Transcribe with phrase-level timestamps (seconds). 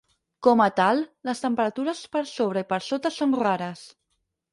[0.45, 3.85] Com a tal, les temperatures per sobre i per sota són rares.